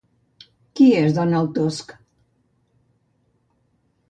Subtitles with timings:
[0.79, 1.93] Qui és Donald Tusk?